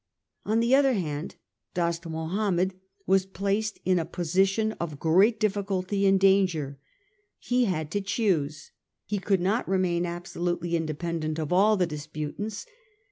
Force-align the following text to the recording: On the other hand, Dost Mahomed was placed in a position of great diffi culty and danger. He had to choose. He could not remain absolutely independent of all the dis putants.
On 0.47 0.61
the 0.61 0.73
other 0.73 0.93
hand, 0.93 1.35
Dost 1.75 2.07
Mahomed 2.07 2.73
was 3.05 3.27
placed 3.27 3.79
in 3.85 3.99
a 3.99 4.03
position 4.03 4.71
of 4.79 4.99
great 4.99 5.39
diffi 5.39 5.63
culty 5.63 6.09
and 6.09 6.19
danger. 6.19 6.79
He 7.37 7.65
had 7.65 7.91
to 7.91 8.01
choose. 8.01 8.71
He 9.05 9.19
could 9.19 9.41
not 9.41 9.69
remain 9.69 10.07
absolutely 10.07 10.75
independent 10.75 11.37
of 11.37 11.53
all 11.53 11.77
the 11.77 11.85
dis 11.85 12.07
putants. 12.07 12.65